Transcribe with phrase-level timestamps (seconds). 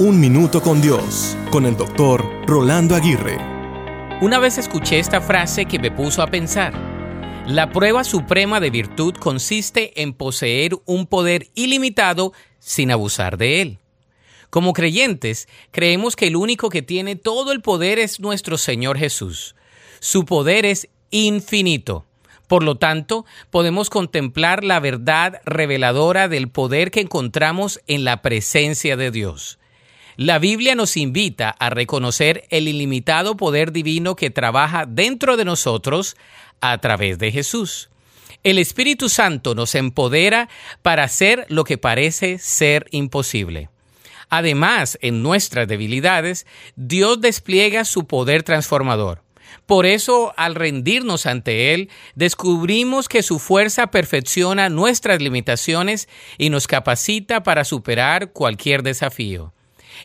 [0.00, 3.36] Un Minuto con Dios, con el doctor Rolando Aguirre.
[4.20, 6.72] Una vez escuché esta frase que me puso a pensar.
[7.48, 13.78] La prueba suprema de virtud consiste en poseer un poder ilimitado sin abusar de él.
[14.50, 19.56] Como creyentes, creemos que el único que tiene todo el poder es nuestro Señor Jesús.
[19.98, 22.04] Su poder es infinito.
[22.46, 28.96] Por lo tanto, podemos contemplar la verdad reveladora del poder que encontramos en la presencia
[28.96, 29.58] de Dios.
[30.20, 36.16] La Biblia nos invita a reconocer el ilimitado poder divino que trabaja dentro de nosotros
[36.60, 37.88] a través de Jesús.
[38.42, 40.48] El Espíritu Santo nos empodera
[40.82, 43.70] para hacer lo que parece ser imposible.
[44.28, 49.22] Además, en nuestras debilidades, Dios despliega su poder transformador.
[49.66, 56.66] Por eso, al rendirnos ante Él, descubrimos que su fuerza perfecciona nuestras limitaciones y nos
[56.66, 59.52] capacita para superar cualquier desafío.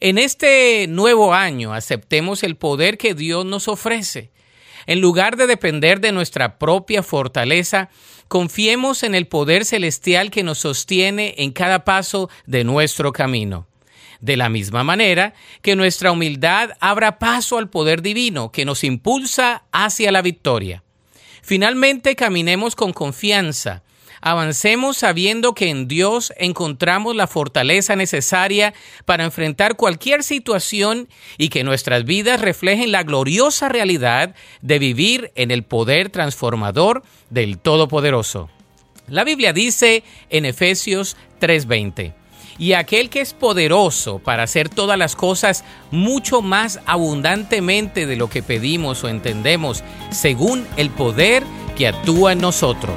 [0.00, 4.30] En este nuevo año aceptemos el poder que Dios nos ofrece.
[4.86, 7.90] En lugar de depender de nuestra propia fortaleza,
[8.28, 13.66] confiemos en el poder celestial que nos sostiene en cada paso de nuestro camino
[14.20, 19.64] de la misma manera que nuestra humildad abra paso al poder divino que nos impulsa
[19.72, 20.82] hacia la victoria.
[21.42, 23.82] Finalmente caminemos con confianza,
[24.20, 31.64] avancemos sabiendo que en Dios encontramos la fortaleza necesaria para enfrentar cualquier situación y que
[31.64, 38.50] nuestras vidas reflejen la gloriosa realidad de vivir en el poder transformador del Todopoderoso.
[39.08, 42.14] La Biblia dice en Efesios 3:20,
[42.58, 48.28] y aquel que es poderoso para hacer todas las cosas mucho más abundantemente de lo
[48.28, 51.42] que pedimos o entendemos, según el poder
[51.76, 52.96] que actúa en nosotros.